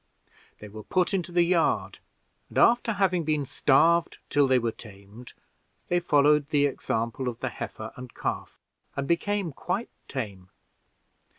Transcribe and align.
They 0.57 0.67
were 0.67 0.81
put 0.81 1.13
into 1.13 1.31
the 1.31 1.43
yard, 1.43 1.99
and 2.49 2.57
after 2.57 2.93
having 2.93 3.23
been 3.23 3.45
starved 3.45 4.17
till 4.31 4.47
they 4.47 4.57
were 4.57 4.71
tamed, 4.71 5.33
they 5.89 5.99
followed 5.99 6.49
the 6.49 6.65
example 6.65 7.27
of 7.27 7.39
the 7.39 7.49
heifer 7.49 7.93
and 7.95 8.11
calf, 8.11 8.57
and 8.95 9.07
became 9.07 9.51
quite 9.51 9.91
tame. 10.07 10.49